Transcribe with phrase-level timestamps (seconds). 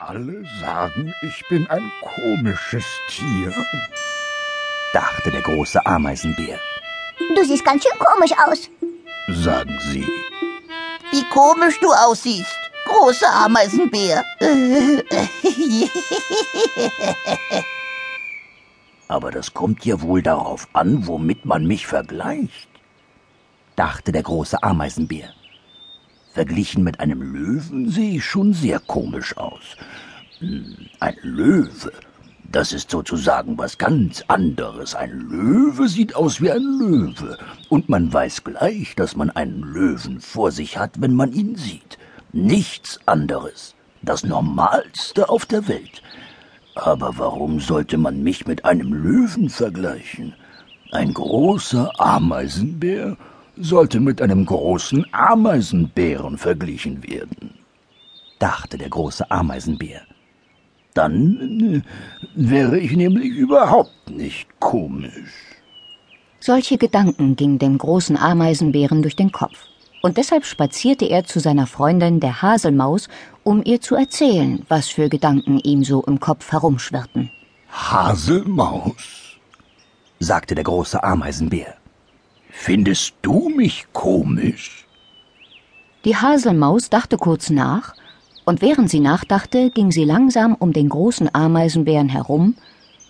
[0.00, 3.52] Alle sagen, ich bin ein komisches Tier,
[4.92, 6.58] dachte der große Ameisenbär.
[7.34, 8.68] Du siehst ganz schön komisch aus.
[9.28, 10.06] Sagen Sie.
[11.12, 14.24] Wie komisch du aussiehst, großer Ameisenbär.
[19.08, 22.68] Aber das kommt ja wohl darauf an, womit man mich vergleicht,
[23.76, 25.32] dachte der große Ameisenbär.
[26.34, 29.76] Verglichen mit einem Löwen sehe ich schon sehr komisch aus.
[30.40, 31.92] Hm, ein Löwe,
[32.50, 34.96] das ist sozusagen was ganz anderes.
[34.96, 40.20] Ein Löwe sieht aus wie ein Löwe, und man weiß gleich, dass man einen Löwen
[40.20, 41.98] vor sich hat, wenn man ihn sieht.
[42.32, 43.76] Nichts anderes.
[44.02, 46.02] Das Normalste auf der Welt.
[46.74, 50.34] Aber warum sollte man mich mit einem Löwen vergleichen?
[50.90, 53.16] Ein großer Ameisenbär
[53.56, 57.54] sollte mit einem großen Ameisenbären verglichen werden,
[58.38, 60.02] dachte der große Ameisenbär.
[60.94, 61.82] Dann äh,
[62.34, 65.32] wäre ich nämlich überhaupt nicht komisch.
[66.40, 69.58] Solche Gedanken gingen dem großen Ameisenbären durch den Kopf.
[70.02, 73.08] Und deshalb spazierte er zu seiner Freundin der Haselmaus,
[73.42, 77.30] um ihr zu erzählen, was für Gedanken ihm so im Kopf herumschwirrten.
[77.70, 79.38] Haselmaus,
[80.20, 81.76] sagte der große Ameisenbär.
[82.56, 84.86] Findest du mich komisch?
[86.04, 87.94] Die Haselmaus dachte kurz nach,
[88.46, 92.56] und während sie nachdachte, ging sie langsam um den großen Ameisenbären herum,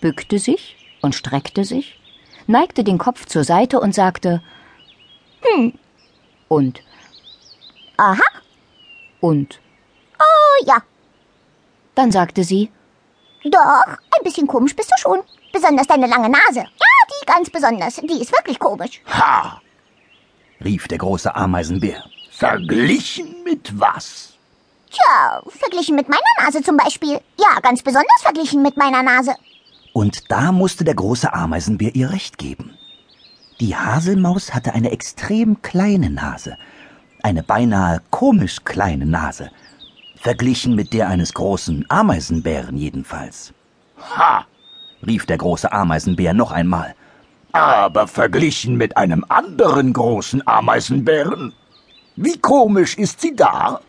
[0.00, 2.00] bückte sich und streckte sich,
[2.46, 4.42] neigte den Kopf zur Seite und sagte
[5.42, 5.74] Hm
[6.48, 6.82] und
[7.96, 8.22] Aha.
[9.20, 9.60] und
[10.18, 10.78] Oh ja.
[11.94, 12.70] dann sagte sie
[13.44, 15.20] Doch, ein bisschen komisch bist du schon.
[15.52, 16.64] Besonders deine lange Nase.
[17.24, 17.96] Die ganz besonders.
[17.96, 19.00] Die ist wirklich komisch.
[19.06, 19.60] Ha!
[20.62, 22.04] rief der große Ameisenbär.
[22.30, 24.34] Verglichen mit was?
[24.90, 27.20] Tja, verglichen mit meiner Nase zum Beispiel.
[27.38, 29.34] Ja, ganz besonders verglichen mit meiner Nase.
[29.92, 32.76] Und da musste der große Ameisenbär ihr recht geben.
[33.60, 36.58] Die Haselmaus hatte eine extrem kleine Nase,
[37.22, 39.50] eine beinahe komisch kleine Nase,
[40.16, 43.54] verglichen mit der eines großen Ameisenbären jedenfalls.
[44.16, 44.46] Ha!
[45.06, 46.94] rief der große Ameisenbär noch einmal.
[47.54, 51.54] Aber verglichen mit einem anderen großen Ameisenbären?
[52.16, 53.80] Wie komisch ist sie da?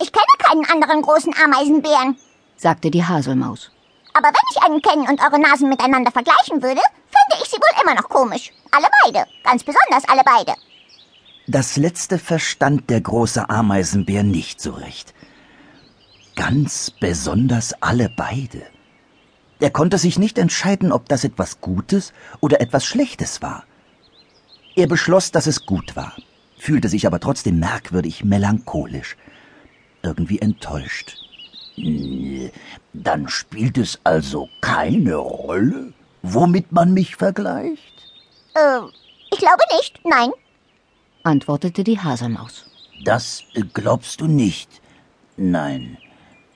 [0.00, 2.16] Ich kenne keinen anderen großen Ameisenbären.
[2.56, 3.70] sagte die Haselmaus.
[4.14, 6.80] Aber wenn ich einen kennen und eure Nasen miteinander vergleichen würde,
[7.12, 8.50] fände ich sie wohl immer noch komisch.
[8.70, 9.26] Alle beide.
[9.44, 10.54] Ganz besonders alle beide.
[11.46, 15.12] Das letzte verstand der große Ameisenbär nicht so recht.
[16.34, 18.62] Ganz besonders alle beide.
[19.58, 23.64] Er konnte sich nicht entscheiden, ob das etwas Gutes oder etwas Schlechtes war.
[24.74, 26.14] Er beschloss, dass es gut war,
[26.58, 29.16] fühlte sich aber trotzdem merkwürdig melancholisch,
[30.02, 31.16] irgendwie enttäuscht.
[32.92, 35.92] Dann spielt es also keine Rolle,
[36.22, 38.12] womit man mich vergleicht?
[38.54, 38.80] Äh,
[39.32, 40.00] ich glaube nicht.
[40.04, 40.30] Nein.
[41.22, 42.66] antwortete die Haselmaus.
[43.04, 43.42] Das
[43.72, 44.80] glaubst du nicht.
[45.36, 45.98] Nein.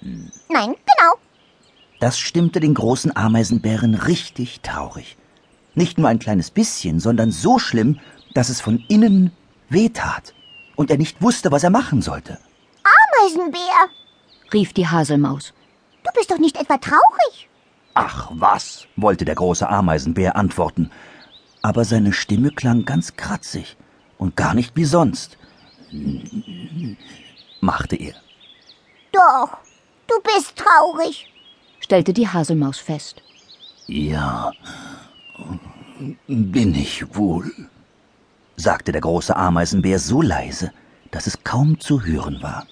[0.00, 1.14] Nein, genau.
[2.02, 5.16] Das stimmte den großen Ameisenbären richtig traurig.
[5.76, 8.00] Nicht nur ein kleines bisschen, sondern so schlimm,
[8.34, 9.30] dass es von innen
[9.68, 10.34] wehtat
[10.74, 12.38] und er nicht wusste, was er machen sollte.
[13.22, 13.88] Ameisenbär,
[14.52, 15.54] rief die Haselmaus.
[16.02, 17.48] du bist doch nicht etwa traurig?
[17.94, 20.90] Ach was, wollte der große Ameisenbär antworten,
[21.62, 23.76] aber seine Stimme klang ganz kratzig
[24.18, 25.38] und gar nicht wie sonst,
[27.60, 28.14] machte er.
[29.12, 29.56] Doch,
[30.08, 31.31] du bist traurig.
[31.82, 33.22] Stellte die Haselmaus fest.
[33.86, 34.52] Ja,
[36.26, 37.50] bin ich wohl.
[38.56, 40.72] sagte der große Ameisenbär so leise,
[41.10, 42.66] dass es kaum zu hören war.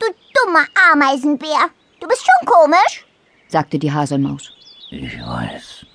[0.00, 1.68] Du dummer Ameisenbär.
[2.00, 3.04] Du bist schon komisch.
[3.48, 4.50] sagte die Haselmaus.
[4.90, 5.86] Ich weiß.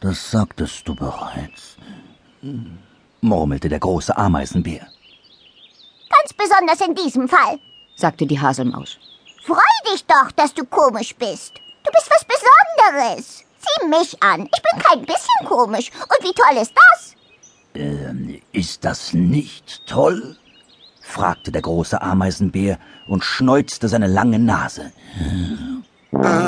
[0.00, 1.76] Das sagtest du bereits.
[3.20, 4.86] murmelte der große Ameisenbär.
[6.16, 7.58] Ganz besonders in diesem Fall.
[7.96, 8.98] sagte die Haselmaus.
[9.46, 11.52] Freu dich doch, dass du komisch bist.
[11.84, 13.44] Du bist was Besonderes.
[13.58, 14.48] Sieh mich an.
[14.54, 15.90] Ich bin kein bisschen komisch.
[15.90, 17.14] Und wie toll ist das?
[17.74, 20.36] Ähm, ist das nicht toll?
[21.02, 24.92] fragte der große Ameisenbär und schneuzte seine lange Nase.
[26.10, 26.40] Nein,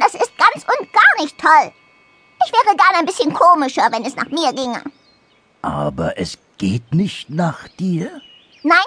[0.00, 1.72] das ist ganz und gar nicht toll.
[2.44, 4.82] Ich wäre gern ein bisschen komischer, wenn es nach mir ginge.
[5.62, 8.10] Aber es geht nicht nach dir?
[8.66, 8.78] Nein,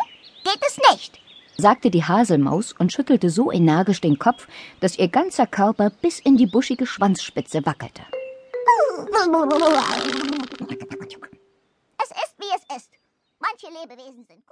[0.44, 1.22] geht es nicht.
[1.56, 4.46] sagte die Haselmaus und schüttelte so energisch den Kopf,
[4.82, 8.02] dass ihr ganzer Körper bis in die buschige Schwanzspitze wackelte.
[11.98, 12.92] Es ist, wie es ist.
[13.40, 14.44] Manche Lebewesen sind